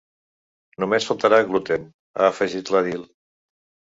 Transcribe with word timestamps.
“Només 0.83 1.05
faltarà 1.09 1.37
gluten”, 1.51 1.85
ha 2.19 2.29
afegit 2.31 2.71
l’edil. 2.77 3.07